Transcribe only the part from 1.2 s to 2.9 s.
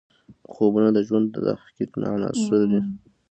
د تحقق عناصر دي.